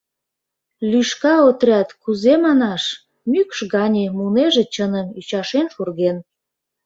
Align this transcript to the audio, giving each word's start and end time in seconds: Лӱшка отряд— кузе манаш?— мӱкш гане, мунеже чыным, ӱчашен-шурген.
Лӱшка 0.89 1.33
отряд— 1.49 1.89
кузе 2.01 2.33
манаш?— 2.45 2.83
мӱкш 3.31 3.59
гане, 3.73 4.05
мунеже 4.17 4.63
чыным, 4.73 5.07
ӱчашен-шурген. 5.19 6.17